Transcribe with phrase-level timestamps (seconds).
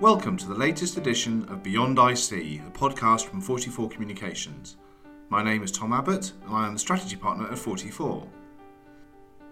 [0.00, 4.76] Welcome to the latest edition of Beyond IC, a podcast from 44 Communications.
[5.28, 8.24] My name is Tom Abbott, and I am the strategy partner at 44.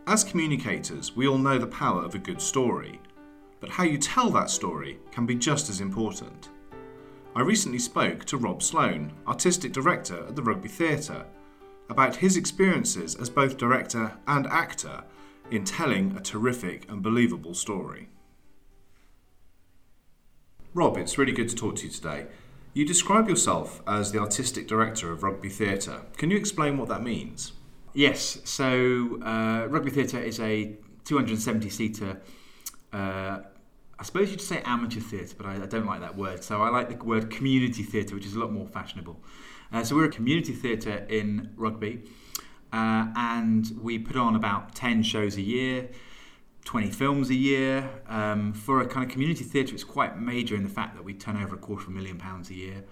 [0.06, 3.00] As communicators, we all know the power of a good story,
[3.58, 6.50] but how you tell that story can be just as important.
[7.34, 11.26] I recently spoke to Rob Sloan, artistic director at the Rugby Theatre,
[11.90, 15.02] about his experiences as both director and actor
[15.50, 18.10] in telling a terrific and believable story.
[20.76, 22.26] Rob, it's really good to talk to you today.
[22.74, 26.02] You describe yourself as the artistic director of Rugby Theatre.
[26.18, 27.52] Can you explain what that means?
[27.94, 30.76] Yes, so uh, Rugby Theatre is a
[31.06, 32.20] 270 seater,
[32.92, 33.38] uh,
[33.98, 36.44] I suppose you'd say amateur theatre, but I, I, don't like that word.
[36.44, 39.18] So I like the word community theatre, which is a lot more fashionable.
[39.72, 42.02] Uh, so we're a community theatre in Rugby,
[42.74, 45.88] uh, and we put on about 10 shows a year.
[46.66, 47.88] 20 films a year.
[48.08, 51.14] Um, for a kind of community theatre, it's quite major in the fact that we
[51.14, 52.84] turn over a quarter of a million pounds a year.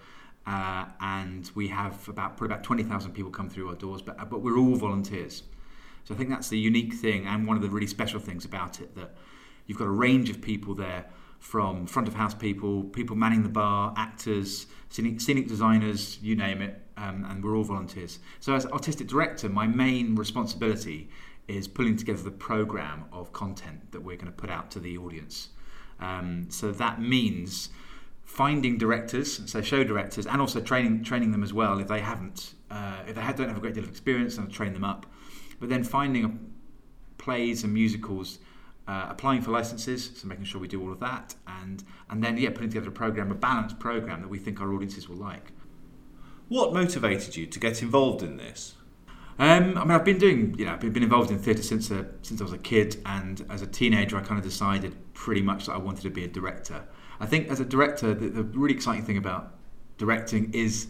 [0.46, 4.42] Uh, and we have about probably about 20,000 people come through our doors, but, but
[4.42, 5.42] we're all volunteers.
[6.04, 8.80] So I think that's the unique thing and one of the really special things about
[8.80, 9.16] it that
[9.66, 11.06] you've got a range of people there
[11.38, 16.62] from front of house people, people manning the bar, actors, scenic, scenic designers, you name
[16.62, 18.18] it, um, and we're all volunteers.
[18.40, 21.08] So as artistic director, my main responsibility
[21.48, 24.96] is pulling together the program of content that we're going to put out to the
[24.96, 25.48] audience.
[26.00, 27.68] Um, so that means
[28.24, 32.54] finding directors, so show directors, and also training training them as well if they haven't,
[32.70, 35.06] uh, if they don't have a great deal of experience, and train them up.
[35.60, 36.52] But then finding
[37.18, 38.38] plays and musicals,
[38.88, 42.36] uh, applying for licenses, so making sure we do all of that, and and then
[42.38, 45.52] yeah, putting together a program, a balanced program that we think our audiences will like.
[46.48, 48.74] What motivated you to get involved in this?
[49.38, 52.04] Um, I mean, I've been doing, you know, I've been involved in theatre since uh,
[52.22, 55.66] since I was a kid, and as a teenager, I kind of decided pretty much
[55.66, 56.84] that I wanted to be a director.
[57.18, 59.54] I think as a director, the, the really exciting thing about
[59.98, 60.86] directing is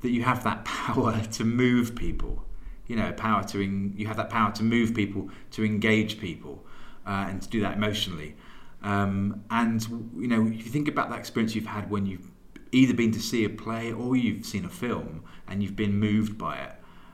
[0.00, 2.44] that you have that power to move people.
[2.86, 6.64] You know, power to in, you have that power to move people, to engage people,
[7.06, 8.36] uh, and to do that emotionally.
[8.82, 9.82] Um, and
[10.16, 12.30] you know, if you think about that experience you've had when you've
[12.72, 16.38] either been to see a play or you've seen a film and you've been moved
[16.38, 16.72] by it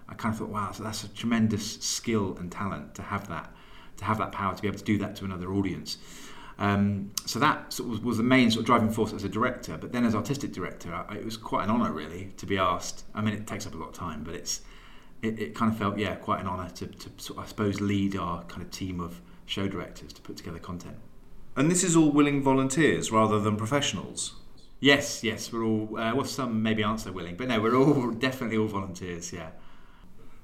[0.09, 3.53] I kind of thought, wow, so that's a tremendous skill and talent to have that,
[3.99, 5.99] to have that power to be able to do that to another audience.
[6.59, 9.29] Um, so that sort of was, was, the main sort of driving force as a
[9.29, 9.79] director.
[9.79, 13.05] But then as artistic director, I, it was quite an honour really to be asked.
[13.15, 14.63] I mean, it takes up a lot of time, but it's
[15.23, 17.81] it, it kind of felt yeah quite an honour to, to sort of, I suppose
[17.81, 20.97] lead our kind of team of show directors to put together content.
[21.57, 24.35] And this is all willing volunteers rather than professionals.
[24.81, 25.99] Yes, yes, we're all.
[25.99, 29.33] Uh, well, some maybe aren't so willing, but no, we're all definitely all volunteers.
[29.33, 29.51] Yeah.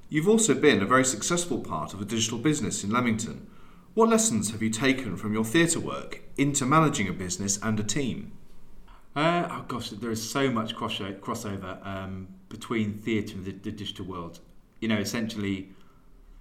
[0.08, 3.46] You've also been a very successful part of a digital business in Leamington.
[3.94, 7.82] What lessons have you taken from your theatre work into managing a business and a
[7.82, 8.32] team?
[9.16, 14.04] Uh, oh gosh, there is so much crossover um, between theatre and the, the, digital
[14.04, 14.40] world.
[14.80, 15.68] You know, essentially,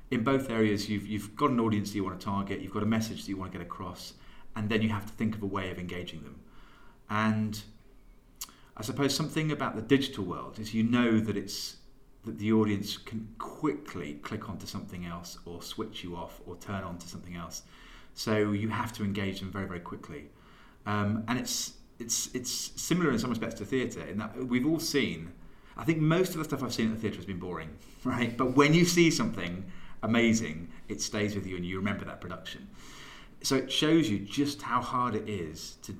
[0.09, 2.83] in both areas, you've, you've got an audience that you want to target, you've got
[2.83, 4.13] a message that you want to get across,
[4.55, 6.39] and then you have to think of a way of engaging them.
[7.09, 7.61] And
[8.75, 11.77] I suppose something about the digital world is you know that it's
[12.25, 16.83] that the audience can quickly click onto something else or switch you off or turn
[16.83, 17.63] on to something else.
[18.13, 20.29] So you have to engage them very, very quickly.
[20.85, 24.79] Um, and it's, it's, it's similar in some respects to theatre in that we've all
[24.79, 25.31] seen,
[25.75, 27.69] I think most of the stuff I've seen at the theatre has been boring,
[28.03, 28.35] right?
[28.37, 29.65] But when you see something
[30.01, 32.67] amazing, it stays with you and you remember that production.
[33.41, 35.95] So it shows you just how hard it is to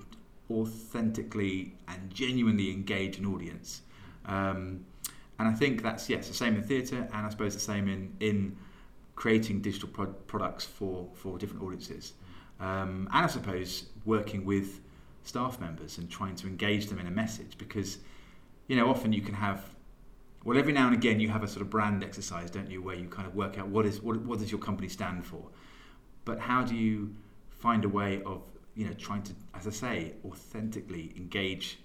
[0.50, 3.82] authentically and genuinely engage an audience.
[4.26, 4.86] Um,
[5.40, 8.16] and I think that's yes the same in theatre, and I suppose the same in
[8.20, 8.58] in
[9.16, 12.14] creating digital pro- products for for different audiences,
[12.60, 14.82] um, and I suppose working with
[15.24, 18.00] staff members and trying to engage them in a message because
[18.68, 19.64] you know often you can have
[20.44, 22.96] well every now and again you have a sort of brand exercise don't you where
[22.96, 25.42] you kind of work out what is what, what does your company stand for?
[26.26, 27.16] But how do you
[27.50, 28.42] find a way of
[28.76, 31.80] you know trying to as i say authentically engage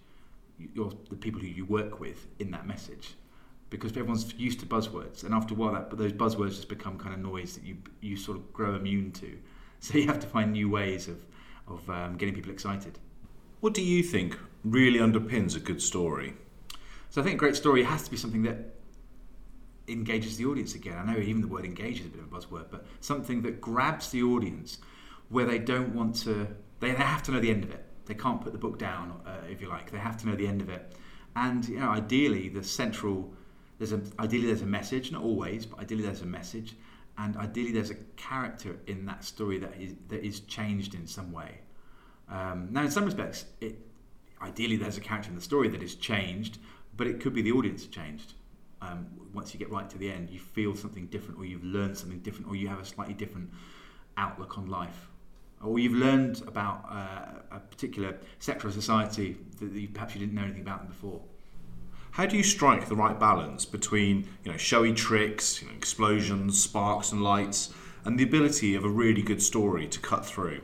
[0.74, 3.14] your, the people who you work with in that message
[3.70, 6.98] because everyone's used to buzzwords, and after a while, that but those buzzwords just become
[6.98, 9.38] kind of noise that you you sort of grow immune to.
[9.80, 11.24] So you have to find new ways of
[11.68, 12.98] of um, getting people excited.
[13.60, 16.34] What do you think really underpins a good story?
[17.10, 18.74] So I think a great story has to be something that
[19.88, 20.98] engages the audience again.
[20.98, 23.60] I know even the word engage is a bit of a buzzword, but something that
[23.60, 24.78] grabs the audience
[25.28, 26.48] where they don't want to.
[26.80, 27.84] They, they have to know the end of it.
[28.06, 29.90] They can't put the book down, uh, if you like.
[29.90, 30.92] They have to know the end of it.
[31.36, 33.32] And you know, ideally, the central
[33.78, 36.74] there's a, ideally there's a message, not always, but ideally there's a message,
[37.16, 41.32] and ideally there's a character in that story that is that is changed in some
[41.32, 41.58] way.
[42.28, 43.78] Um, now, in some respects, it
[44.42, 46.58] ideally, there's a character in the story that is changed,
[46.96, 48.34] but it could be the audience changed.
[48.80, 51.96] Um, once you get right to the end, you feel something different, or you've learned
[51.96, 53.50] something different, or you have a slightly different
[54.16, 55.08] outlook on life,
[55.62, 60.34] or you've learned about uh, a particular sector of society that you, perhaps you didn't
[60.34, 61.20] know anything about them before.
[62.12, 66.62] How do you strike the right balance between you know showy tricks, you know, explosions,
[66.62, 67.72] sparks, and lights,
[68.04, 70.62] and the ability of a really good story to cut through?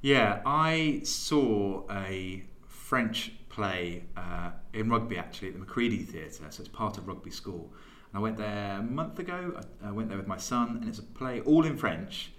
[0.00, 6.60] Yeah, I saw a French play uh, in rugby actually at the Macready Theatre, so
[6.60, 7.72] it's part of rugby school.
[8.12, 9.60] And I went there a month ago.
[9.82, 12.32] I, I went there with my son, and it's a play all in French.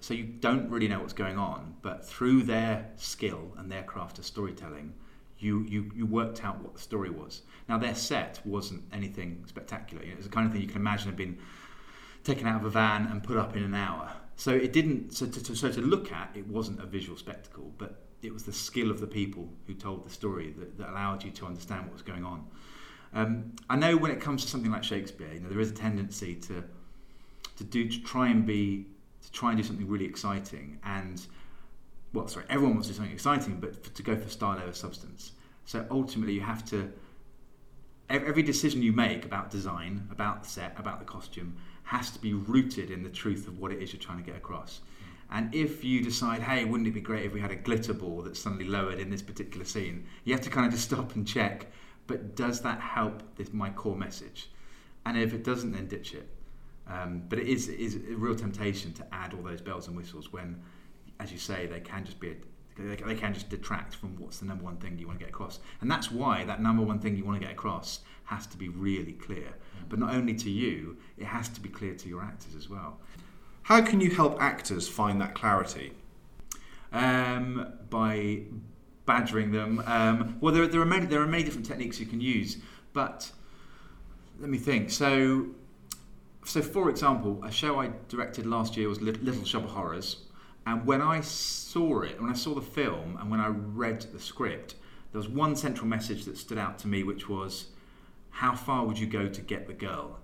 [0.00, 4.18] So you don't really know what's going on, but through their skill and their craft
[4.18, 4.92] of storytelling,
[5.44, 7.42] you, you, you worked out what the story was.
[7.68, 10.02] Now, their set wasn't anything spectacular.
[10.02, 11.38] You know, it was the kind of thing you can imagine had been
[12.24, 14.10] taken out of a van and put up in an hour.
[14.36, 15.12] So it didn't.
[15.12, 18.44] So to, to, so to look at, it wasn't a visual spectacle, but it was
[18.44, 21.84] the skill of the people who told the story that, that allowed you to understand
[21.84, 22.46] what was going on.
[23.12, 25.74] Um, I know when it comes to something like Shakespeare, you know, there is a
[25.74, 26.64] tendency to
[27.56, 28.86] to do to try and be
[29.22, 31.24] to try and do something really exciting and
[32.14, 35.32] well, sorry, everyone wants to do something exciting, but to go for style over substance.
[35.66, 36.90] So ultimately, you have to
[38.10, 42.32] every decision you make about design, about the set, about the costume has to be
[42.32, 44.80] rooted in the truth of what it is you're trying to get across.
[45.30, 48.22] And if you decide, hey, wouldn't it be great if we had a glitter ball
[48.22, 51.26] that's suddenly lowered in this particular scene, you have to kind of just stop and
[51.26, 51.66] check.
[52.06, 54.50] But does that help this, my core message?
[55.06, 56.28] And if it doesn't, then ditch it.
[56.86, 59.96] Um, but it is, it is a real temptation to add all those bells and
[59.96, 60.62] whistles when,
[61.20, 62.34] as you say, they can just be a,
[62.76, 65.60] they can just detract from what's the number one thing you want to get across.
[65.80, 68.68] And that's why that number one thing you want to get across has to be
[68.68, 69.54] really clear.
[69.88, 72.98] But not only to you, it has to be clear to your actors as well.
[73.62, 75.92] How can you help actors find that clarity?
[76.92, 78.42] Um, by
[79.06, 79.82] badgering them.
[79.86, 82.58] Um, well, there, there, are many, there are many different techniques you can use,
[82.92, 83.30] but
[84.40, 84.90] let me think.
[84.90, 85.48] So,
[86.44, 90.23] so for example, a show I directed last year was Little Shop of Horrors,
[90.66, 94.20] and when I saw it, when I saw the film, and when I read the
[94.20, 94.76] script,
[95.12, 97.68] there was one central message that stood out to me, which was,
[98.30, 100.20] "How far would you go to get the girl?"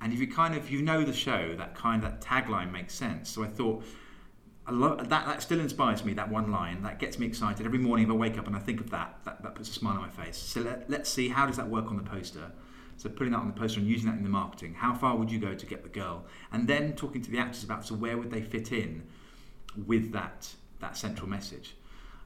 [0.00, 3.30] And if you kind of you know the show, that kind that tagline makes sense.
[3.30, 3.84] So I thought,
[4.66, 6.14] I love, that that still inspires me.
[6.14, 8.06] That one line that gets me excited every morning.
[8.06, 10.02] If I wake up and I think of that, that, that puts a smile on
[10.02, 10.36] my face.
[10.36, 12.50] So let, let's see how does that work on the poster.
[12.96, 14.74] So putting that on the poster and using that in the marketing.
[14.74, 16.24] How far would you go to get the girl?
[16.52, 19.02] And then talking to the actors about so where would they fit in
[19.86, 20.48] with that
[20.80, 21.74] that central message.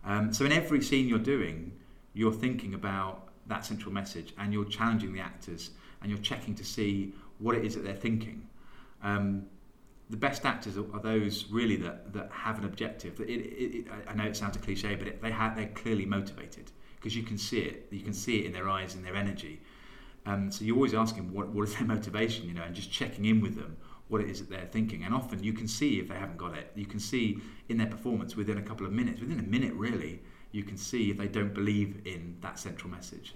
[0.04, 1.72] Um, so in every scene you're doing,
[2.14, 5.70] you're thinking about that central message and you're challenging the actors
[6.00, 8.48] and you're checking to see what it is that they're thinking.
[9.02, 9.46] Um,
[10.08, 13.20] the best actors are, those really that, that have an objective.
[13.20, 16.06] It, it, it, I know it sounds a cliche, but it, they have, they're clearly
[16.06, 17.88] motivated because you can see it.
[17.90, 19.60] You can see it in their eyes and their energy.
[20.24, 23.24] Um, so you're always asking what, what is their motivation, you know, and just checking
[23.24, 23.76] in with them
[24.08, 25.04] what it is that they're thinking.
[25.04, 26.70] And often you can see if they haven't got it.
[26.74, 27.38] You can see
[27.68, 30.20] in their performance within a couple of minutes, within a minute really,
[30.52, 33.34] you can see if they don't believe in that central message.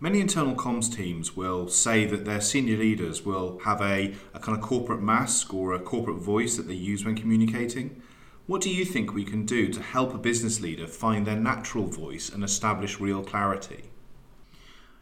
[0.00, 4.56] Many internal comms teams will say that their senior leaders will have a, a kind
[4.56, 8.00] of corporate mask or a corporate voice that they use when communicating.
[8.46, 11.86] What do you think we can do to help a business leader find their natural
[11.86, 13.90] voice and establish real clarity?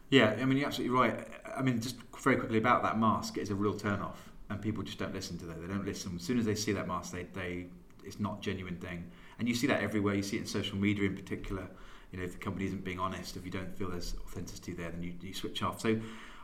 [0.09, 1.27] Yeah, I mean, you're absolutely right.
[1.55, 4.83] I mean, just very quickly about that mask, it's a real turn off, and people
[4.83, 5.61] just don't listen to that.
[5.61, 6.13] They don't listen.
[6.15, 7.65] As soon as they see that mask, they, they
[8.03, 9.09] it's not a genuine thing.
[9.39, 10.15] And you see that everywhere.
[10.15, 11.67] You see it in social media in particular
[12.11, 14.89] you know, if the company isn't being honest, if you don't feel there's authenticity there,
[14.89, 15.81] then you, you switch off.
[15.81, 15.99] So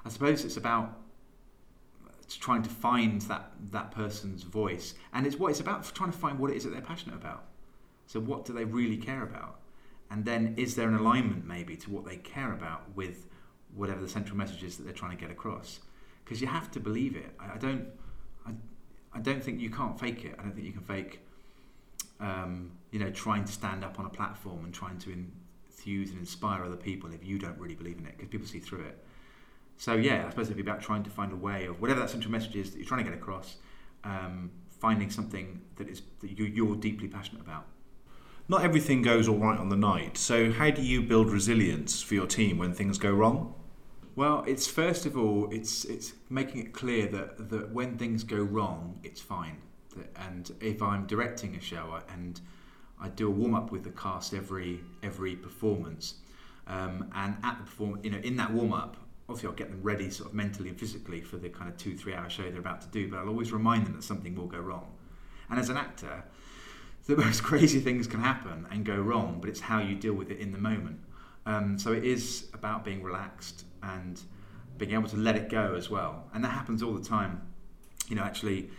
[0.06, 1.00] I suppose it's about
[2.40, 6.40] trying to find that that person's voice, and it's what it's about trying to find
[6.40, 7.46] what it is that they're passionate about.
[8.08, 9.60] So what do they really care about,
[10.10, 13.28] and then is there an alignment maybe to what they care about with
[13.76, 15.80] whatever the central message is that they're trying to get across?
[16.24, 17.36] Because you have to believe it.
[17.40, 17.88] I, I don't.
[18.46, 18.52] I,
[19.14, 20.36] I don't think you can't fake it.
[20.40, 21.20] I don't think you can fake.
[22.20, 26.20] Um, you know, trying to stand up on a platform and trying to enthuse and
[26.20, 29.04] inspire other people if you don't really believe in it because people see through it.
[29.78, 32.10] So yeah, I suppose it'd be about trying to find a way of whatever that
[32.10, 33.58] central message is that you're trying to get across,
[34.04, 37.66] um, finding something that is that you, you're deeply passionate about.
[38.48, 40.18] Not everything goes all right on the night.
[40.18, 43.56] So how do you build resilience for your team when things go wrong?
[44.16, 48.38] Well, it's first of all, it's it's making it clear that that when things go
[48.38, 49.58] wrong, it's fine.
[50.16, 52.40] And if I'm directing a show and
[53.00, 56.16] I do a warm up with the cast every every performance,
[56.68, 59.82] um, and at the perform, you know, in that warm up, obviously I'll get them
[59.82, 62.60] ready sort of mentally and physically for the kind of two three hour show they're
[62.60, 63.10] about to do.
[63.10, 64.92] But I'll always remind them that something will go wrong.
[65.50, 66.24] And as an actor,
[67.08, 70.30] the most crazy things can happen and go wrong, but it's how you deal with
[70.30, 71.00] it in the moment.
[71.48, 74.20] Um, so it is about being relaxed and
[74.78, 76.24] being able to let it go as well.
[76.34, 77.42] And that happens all the time.
[78.08, 78.70] You know, actually,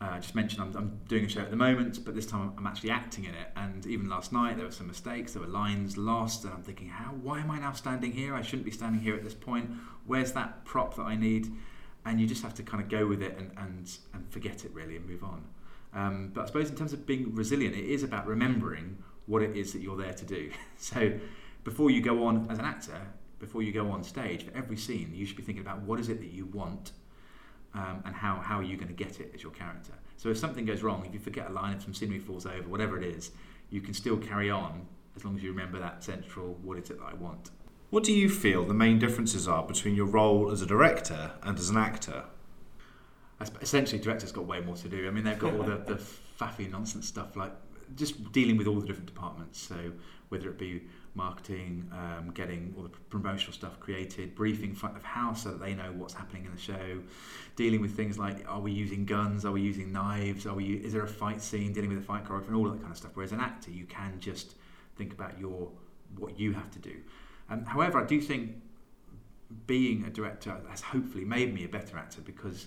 [0.00, 2.52] uh, I just mentioned I'm, I'm, doing a show at the moment, but this time
[2.58, 3.48] I'm actually acting in it.
[3.56, 6.88] And even last night, there were some mistakes, there were lines lost, and I'm thinking,
[6.88, 7.12] how?
[7.22, 8.34] Why am I now standing here?
[8.34, 9.70] I shouldn't be standing here at this point.
[10.06, 11.50] Where's that prop that I need?
[12.04, 14.72] And you just have to kind of go with it and, and, and forget it
[14.72, 15.44] really and move on.
[15.94, 19.56] Um, but I suppose in terms of being resilient, it is about remembering what it
[19.56, 20.50] is that you're there to do.
[20.76, 21.12] so
[21.64, 23.00] before you go on as an actor,
[23.46, 26.08] before you go on stage, for every scene, you should be thinking about what is
[26.08, 26.92] it that you want
[27.74, 29.92] um, and how, how are you going to get it as your character.
[30.16, 32.68] So if something goes wrong, if you forget a line, if some scenery falls over,
[32.68, 33.30] whatever it is,
[33.70, 36.98] you can still carry on as long as you remember that central what is it
[36.98, 37.50] that I want.
[37.90, 41.56] What do you feel the main differences are between your role as a director and
[41.58, 42.24] as an actor?
[43.60, 45.06] Essentially, directors got way more to do.
[45.06, 45.94] I mean, they've got all the, the
[46.40, 47.52] faffy nonsense stuff like
[47.94, 49.60] just dealing with all the different departments.
[49.60, 49.92] So
[50.30, 50.82] whether it be
[51.16, 55.74] marketing, um, getting all the promotional stuff created, briefing front of house so that they
[55.74, 57.00] know what's happening in the show,
[57.56, 60.92] dealing with things like are we using guns, are we using knives, are we is
[60.92, 63.12] there a fight scene, dealing with the fight choreography and all that kind of stuff.
[63.14, 64.54] Whereas an actor, you can just
[64.96, 65.70] think about your
[66.18, 66.94] what you have to do.
[67.50, 68.62] Um, however, I do think
[69.66, 72.66] being a director has hopefully made me a better actor because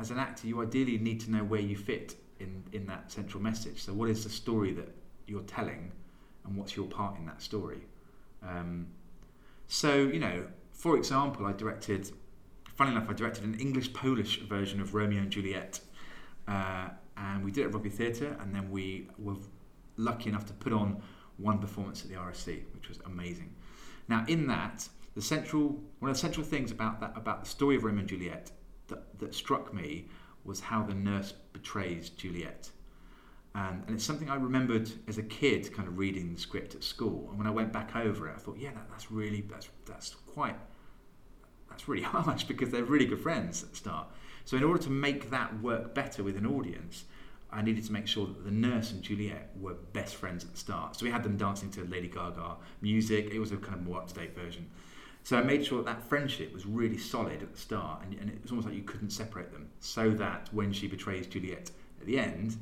[0.00, 3.42] as an actor, you ideally need to know where you fit in, in that central
[3.42, 3.82] message.
[3.82, 4.88] So, what is the story that
[5.26, 5.92] you're telling,
[6.48, 7.86] and what's your part in that story?
[8.42, 8.88] Um,
[9.66, 12.10] so, you know, for example, I directed,
[12.76, 15.80] funny enough, I directed an English Polish version of Romeo and Juliet.
[16.46, 19.36] Uh, and we did it at Rugby Theatre, and then we were
[19.96, 21.02] lucky enough to put on
[21.36, 23.54] one performance at the RSC, which was amazing.
[24.08, 27.74] Now, in that, the central one of the central things about that about the story
[27.74, 28.52] of Romeo and Juliet
[28.86, 30.06] that, that struck me
[30.44, 32.70] was how the nurse betrays Juliet.
[33.54, 36.84] And, and it's something I remembered as a kid kind of reading the script at
[36.84, 37.26] school.
[37.30, 40.14] And when I went back over it, I thought, yeah, that, that's really, that's, that's
[40.32, 40.56] quite,
[41.68, 44.08] that's really harsh because they're really good friends at the start.
[44.44, 47.04] So in order to make that work better with an audience,
[47.50, 50.58] I needed to make sure that the nurse and Juliet were best friends at the
[50.58, 50.96] start.
[50.96, 53.30] So we had them dancing to Lady Gaga music.
[53.32, 54.70] It was a kind of more up to date version.
[55.22, 58.30] So I made sure that, that friendship was really solid at the start, and, and,
[58.30, 62.06] it was almost like you couldn't separate them, so that when she betrays Juliet at
[62.06, 62.56] the end,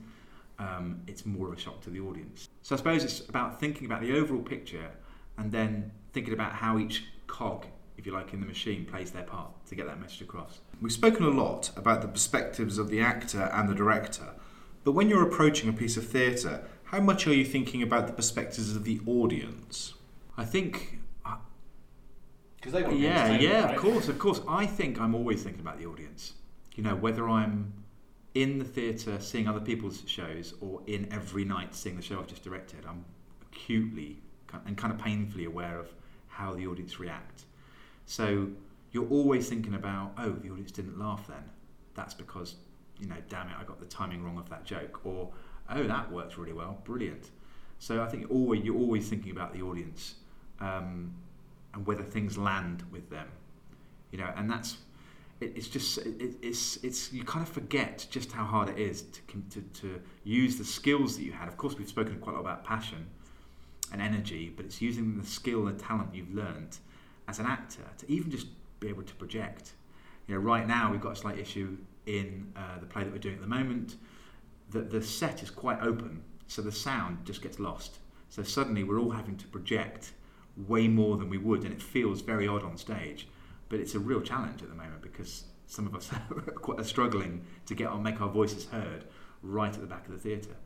[0.58, 2.48] um, it's more of a shock to the audience.
[2.62, 4.90] So I suppose it's about thinking about the overall picture,
[5.38, 9.22] and then thinking about how each cog, if you like, in the machine plays their
[9.22, 10.60] part to get that message across.
[10.80, 14.34] We've spoken a lot about the perspectives of the actor and the director,
[14.84, 18.12] but when you're approaching a piece of theatre, how much are you thinking about the
[18.12, 19.94] perspectives of the audience?
[20.38, 21.00] I think
[22.66, 23.74] because they want yeah, yeah, right?
[23.76, 24.40] of course, of course.
[24.48, 26.32] I think I'm always thinking about the audience.
[26.74, 27.72] You know, whether I'm
[28.36, 32.26] in the theatre seeing other people's shows or in every night seeing the show I've
[32.26, 33.02] just directed, I'm
[33.50, 34.18] acutely
[34.66, 35.88] and kind of painfully aware of
[36.28, 37.44] how the audience react.
[38.04, 38.48] So
[38.92, 41.44] you're always thinking about, oh, the audience didn't laugh then.
[41.94, 42.56] That's because,
[43.00, 45.00] you know, damn it, I got the timing wrong of that joke.
[45.04, 45.30] Or,
[45.70, 47.30] oh, that worked really well, brilliant.
[47.78, 50.16] So I think you're always, you're always thinking about the audience.
[50.60, 51.14] Um,
[51.72, 53.28] and whether things land with them.
[54.10, 54.76] You know, and that's
[55.40, 59.20] it's just it, it's it's you kind of forget just how hard it is to,
[59.50, 61.48] to to use the skills that you had.
[61.48, 63.06] Of course, we've spoken quite a lot about passion
[63.92, 66.78] and energy, but it's using the skill and talent you've learned
[67.28, 68.46] as an actor to even just
[68.80, 69.72] be able to project.
[70.26, 71.76] You know, right now we've got a slight issue
[72.06, 73.96] in uh, the play that we're doing at the moment
[74.70, 77.98] that the set is quite open, so the sound just gets lost.
[78.28, 80.12] So suddenly we're all having to project
[80.66, 83.28] way more than we would, and it feels very odd on stage.
[83.68, 86.10] But it's a real challenge at the moment because some of us
[86.78, 89.04] are struggling to get on, make our voices heard
[89.42, 90.56] right at the back of the theatre.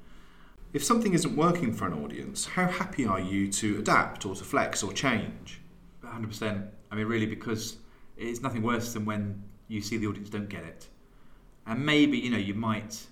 [0.73, 4.45] If something isn't working for an audience, how happy are you to adapt or to
[4.45, 5.61] flex or change?
[6.05, 6.69] 100%.
[6.91, 7.79] I mean, really, because
[8.17, 10.89] it's nothing worse than when you see the audience don't get it.
[11.67, 13.07] And maybe, you know, you might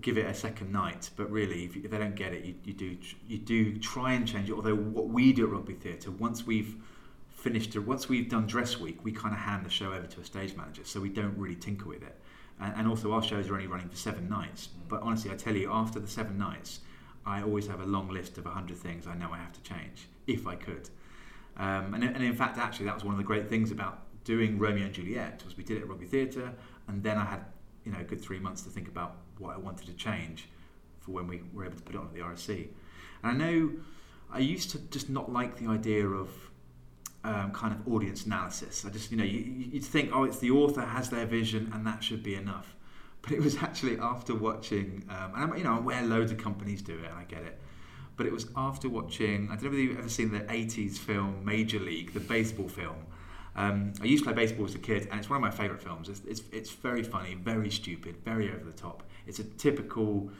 [0.00, 1.10] give it a second night.
[1.16, 4.26] But really, if, if they don't get it, you, you do you do try and
[4.26, 4.54] change it.
[4.54, 6.76] Although what we do at Rugby Theatre, once we've
[7.46, 10.24] finished, once we've done dress week, we kind of hand the show over to a
[10.24, 12.16] stage manager, so we don't really tinker with it.
[12.60, 14.66] And, and also, our shows are only running for seven nights.
[14.66, 14.88] Mm.
[14.88, 16.80] But honestly, I tell you, after the seven nights,
[17.24, 20.08] I always have a long list of 100 things I know I have to change,
[20.26, 20.90] if I could.
[21.56, 24.58] Um, and, and, in fact, actually, that was one of the great things about doing
[24.58, 26.52] Romeo and Juliet was we did it at Rugby Theatre,
[26.88, 27.44] and then I had
[27.84, 30.48] you know a good three months to think about what I wanted to change
[30.98, 32.66] for when we were able to put it on at the RSC.
[33.22, 33.70] And I know
[34.32, 36.30] I used to just not like the idea of
[37.26, 38.84] um, kind of audience analysis.
[38.86, 39.40] I just, you know, you,
[39.72, 42.68] you'd think, oh, it's the author has their vision and that should be enough.
[43.22, 46.38] But it was actually after watching, um, and I'm, you know, I'm aware loads of
[46.38, 47.56] companies do it and I get it.
[48.16, 49.48] but it was after watching.
[49.50, 52.96] I don't know if you've ever seen the '80s film Major League, the baseball film.
[53.54, 55.82] Um, I used to play baseball as a kid, and it's one of my favourite
[55.82, 56.08] films.
[56.08, 59.02] It's, it's, it's very funny, very stupid, very over the top.
[59.26, 60.30] It's a typical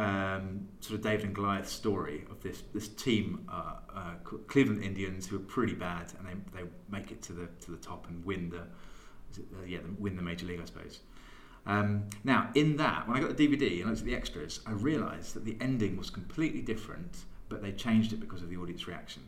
[0.00, 4.14] um, sort of David and Goliath story of this this team, uh, uh,
[4.46, 7.76] Cleveland Indians, who are pretty bad, and they, they make it to the to the
[7.76, 11.00] top and win the, uh, yeah win the major league, I suppose.
[11.66, 14.72] Um, now, in that, when I got the DVD and looked at the extras, I
[14.72, 18.88] realised that the ending was completely different, but they changed it because of the audience
[18.88, 19.22] reaction.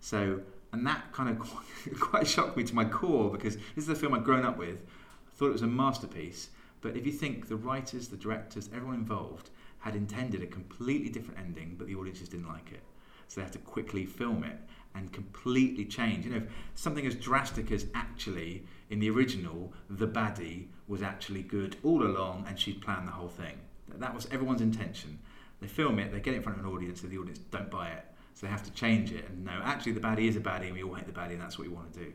[0.00, 0.40] So,
[0.72, 1.38] and that kind of
[2.00, 4.86] quite shocked me to my core because this is the film I'd grown up with.
[5.26, 6.48] I thought it was a masterpiece,
[6.80, 9.50] but if you think the writers, the directors, everyone involved
[9.80, 12.82] had intended a completely different ending, but the audiences didn't like it.
[13.28, 14.58] So they had to quickly film it
[14.94, 16.24] and completely change.
[16.24, 16.42] You know,
[16.74, 22.46] something as drastic as actually in the original, the baddie was actually good all along
[22.48, 23.58] and she'd planned the whole thing.
[23.96, 25.18] That was everyone's intention.
[25.60, 27.70] They film it, they get it in front of an audience, and the audience don't
[27.70, 28.04] buy it.
[28.34, 30.74] So they have to change it and no, actually the baddie is a baddie and
[30.74, 32.12] we all hate the baddie and that's what we want to do.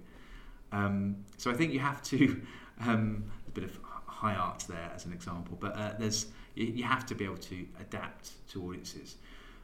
[0.72, 2.42] Um, so I think you have to,
[2.88, 7.06] um, a bit of high art there as an example, but uh, there's you, have
[7.08, 9.16] to be able to adapt to audiences.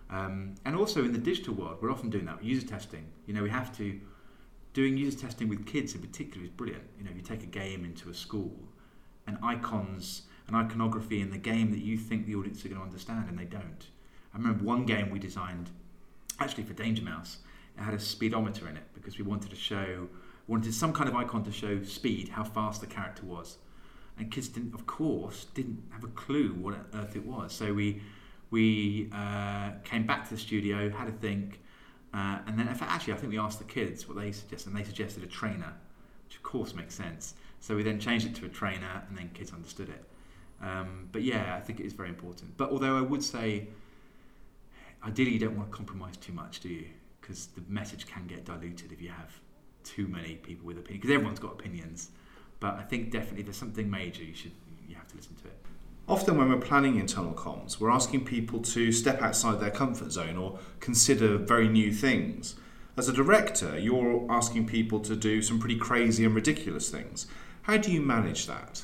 [0.09, 3.05] Um, and also in the digital world, we're often doing that user testing.
[3.27, 3.99] You know, we have to
[4.73, 6.83] doing user testing with kids in particular is brilliant.
[6.97, 8.53] You know, if you take a game into a school,
[9.29, 12.85] and icons and iconography in the game that you think the audience are going to
[12.85, 13.87] understand, and they don't.
[14.33, 15.69] I remember one game we designed,
[16.39, 17.37] actually for Danger Mouse.
[17.77, 20.07] It had a speedometer in it because we wanted to show,
[20.47, 23.57] wanted some kind of icon to show speed, how fast the character was,
[24.19, 27.53] and kids didn't, of course, didn't have a clue what on earth it was.
[27.53, 28.01] So we
[28.51, 31.59] we uh, came back to the studio, had a think,
[32.13, 34.83] uh, and then actually I think we asked the kids what they suggested, and they
[34.83, 35.73] suggested a trainer,
[36.27, 37.35] which of course makes sense.
[37.61, 40.03] So we then changed it to a trainer, and then kids understood it.
[40.61, 42.57] Um, but yeah, I think it is very important.
[42.57, 43.67] But although I would say,
[45.03, 46.87] ideally, you don't want to compromise too much, do you?
[47.21, 49.31] Because the message can get diluted if you have
[49.83, 51.01] too many people with opinions.
[51.01, 52.09] Because everyone's got opinions.
[52.59, 54.51] But I think definitely there's something major you should
[54.87, 55.57] you have to listen to it.
[56.07, 60.37] Often, when we're planning internal comms, we're asking people to step outside their comfort zone
[60.37, 62.55] or consider very new things.
[62.97, 67.27] As a director, you're asking people to do some pretty crazy and ridiculous things.
[67.61, 68.83] How do you manage that?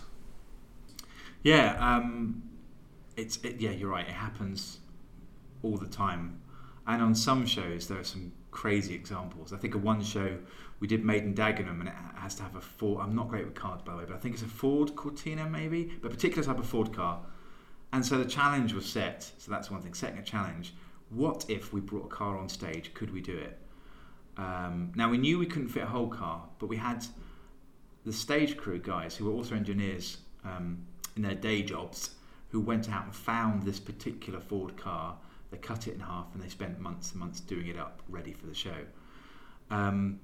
[1.42, 2.44] Yeah, um,
[3.18, 4.08] it's it, yeah, you're right.
[4.08, 4.80] It happens
[5.64, 6.40] all the time,
[6.88, 9.52] and on some shows there are some crazy examples.
[9.54, 10.38] I think of one show
[10.80, 13.02] we did Made in Dagenham, and it has to have a Ford.
[13.02, 15.50] I'm not great with cars, by the way, but I think it's a Ford Cortina,
[15.50, 17.22] maybe, but a particular type of Ford car.
[17.94, 19.24] And so the challenge was set.
[19.38, 20.74] So that's one thing, setting a challenge.
[21.10, 22.94] What if we brought a car on stage?
[22.94, 23.58] Could we do it?
[24.38, 27.06] Um, now we knew we couldn't fit a whole car, but we had
[28.06, 32.12] the stage crew guys who were also engineers um, in their day jobs
[32.50, 35.16] who went out and found this particular Ford car.
[35.52, 38.34] They cut it in half and they spent months and months doing it up, ready
[38.34, 38.78] for the show.
[39.70, 40.20] Um,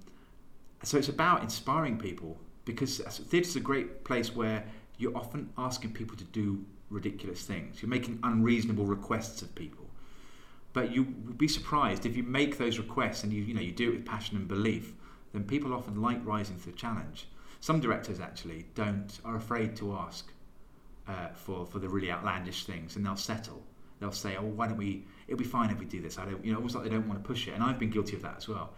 [0.83, 4.63] so it's about inspiring people because theatre is a great place where
[4.97, 7.81] you're often asking people to do ridiculous things.
[7.81, 9.85] You're making unreasonable requests of people.
[10.73, 13.71] But you would be surprised if you make those requests and you, you know you
[13.71, 14.93] do it with passion and belief,
[15.33, 17.27] then people often like rising to the challenge.
[17.59, 20.31] Some directors actually don't are afraid to ask
[21.07, 23.61] uh, for for the really outlandish things, and they'll settle.
[24.01, 25.05] They'll say, "Oh, why don't we?
[25.27, 27.07] It'll be fine if we do this." I don't, you know, almost like they don't
[27.07, 27.53] want to push it.
[27.53, 28.73] And I've been guilty of that as well.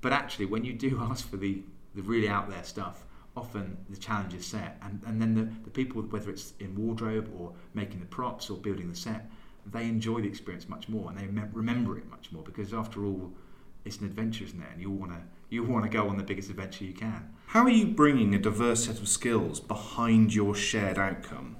[0.00, 1.62] But actually, when you do ask for the,
[1.94, 3.04] the really out there stuff,
[3.36, 4.78] often the challenge is set.
[4.82, 8.56] And, and then the, the people, whether it's in wardrobe or making the props or
[8.56, 9.30] building the set,
[9.70, 13.32] they enjoy the experience much more and they remember it much more because after all,
[13.84, 14.68] it's an adventure, isn't it?
[14.72, 17.30] And you want to you want to go on the biggest adventure you can.
[17.46, 21.56] How are you bringing a diverse set of skills behind your shared outcome?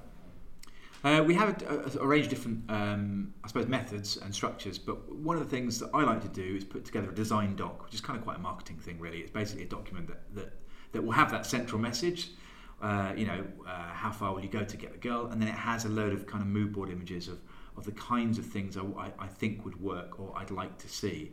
[1.03, 4.79] Uh, we have a, a, a, range of different, um, I suppose, methods and structures,
[4.79, 7.55] but one of the things that I like to do is put together a design
[7.55, 9.19] doc, which is kind of quite a marketing thing, really.
[9.19, 10.53] It's basically a document that, that,
[10.93, 12.31] that will have that central message.
[12.81, 15.27] Uh, you know, uh, how far will you go to get the girl?
[15.27, 17.39] And then it has a load of kind of mood board images of,
[17.75, 21.31] of the kinds of things I, I think would work or I'd like to see.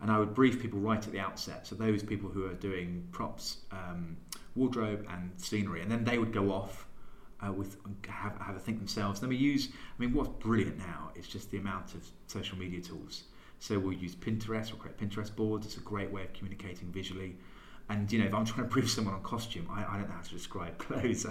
[0.00, 1.66] And I would brief people right at the outset.
[1.66, 4.16] So those people who are doing props, um,
[4.54, 6.86] wardrobe, and scenery, and then they would go off
[7.46, 7.76] uh, with
[8.08, 9.20] have, have a think themselves.
[9.20, 12.80] Then we use, I mean, what's brilliant now is just the amount of social media
[12.80, 13.24] tools.
[13.58, 15.66] So we'll use Pinterest, we'll create Pinterest boards.
[15.66, 17.36] It's a great way of communicating visually.
[17.88, 20.14] And you know, if I'm trying to brief someone on costume, I, I don't know
[20.14, 21.26] how to describe clothes.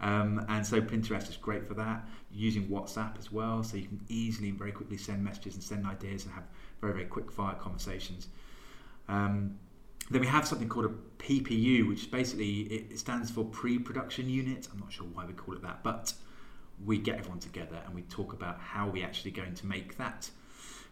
[0.00, 2.08] Um, and so Pinterest is great for that.
[2.32, 5.86] Using WhatsApp as well, so you can easily and very quickly send messages and send
[5.86, 6.44] ideas and have
[6.80, 8.28] very very quick fire conversations.
[9.08, 9.58] Um,
[10.10, 14.68] then we have something called a PPU, which basically it stands for pre-production unit.
[14.72, 16.12] I'm not sure why we call it that, but
[16.84, 20.30] we get everyone together and we talk about how we actually going to make that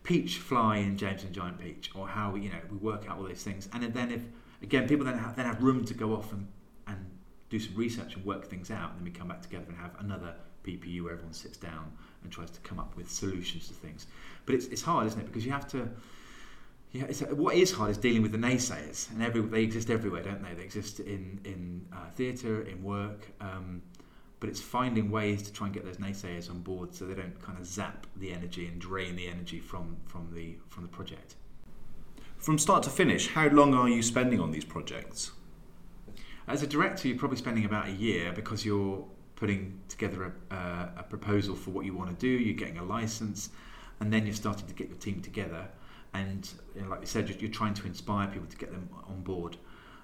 [0.03, 3.19] peach fly in James and Giant Peach, or how we, you know, we work out
[3.19, 3.69] all those things.
[3.73, 4.23] And then if,
[4.63, 6.47] again, people then have, then have room to go off and,
[6.87, 6.97] and
[7.51, 9.95] do some research and work things out, and then we come back together and have
[9.99, 14.07] another PPU where everyone sits down and tries to come up with solutions to things.
[14.47, 15.27] But it's, it's hard, isn't it?
[15.27, 15.89] Because you have to,
[16.93, 20.23] yeah, it's, what is hard is dealing with the naysayers, and every, they exist everywhere,
[20.23, 20.55] don't they?
[20.55, 23.83] They exist in in uh, theatre, in work, um,
[24.41, 27.41] but it's finding ways to try and get those naysayers on board so they don't
[27.43, 31.35] kind of zap the energy and drain the energy from from the from the project.
[32.39, 35.33] From start to finish, how long are you spending on these projects?
[36.47, 40.89] As a director, you're probably spending about a year because you're putting together a, uh,
[40.99, 43.51] a proposal for what you want to do, you're getting a license,
[44.01, 45.69] and then you're starting to get your team together.
[46.15, 48.89] And you know, like you said, you're, you're, trying to inspire people to get them
[49.07, 49.57] on board.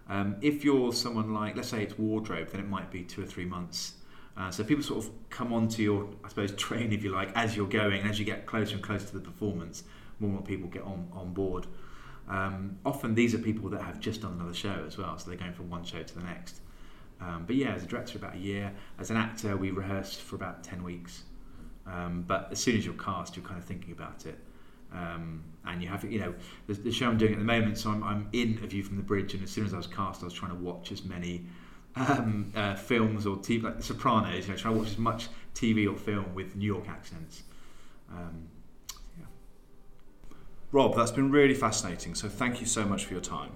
[0.09, 3.27] Um, if you're someone like, let's say it's wardrobe, then it might be two or
[3.27, 3.95] three months.
[4.37, 7.57] Uh, so people sort of come onto your, I suppose, train, if you like, as
[7.57, 9.85] you're going, and as you get closer and closer to the performance,
[10.19, 11.67] more and more people get on, on board.
[12.29, 15.39] Um, often these are people that have just done another show as well, so they're
[15.39, 16.61] going from one show to the next.
[17.21, 18.73] Um, but yeah, as a director, about a year.
[18.99, 21.25] As an actor, we rehearsed for about 10 weeks.
[21.87, 24.39] Um, but as soon as you're cast, you're kind of thinking about it.
[24.95, 26.35] Um, and you have, you know,
[26.67, 28.97] the, the, show I'm doing at the moment, so I'm, I'm in A View from
[28.97, 31.05] the Bridge, and as soon as I was cast, I was trying to watch as
[31.05, 31.47] many
[31.97, 35.29] um, uh, films or TV, like The Sopranos, you know, trying to watch as much
[35.55, 37.43] TV or film with New York accents.
[38.11, 38.49] Um,
[39.19, 39.25] yeah.
[40.71, 43.51] Rob, that's been really fascinating, so thank you so much for your time.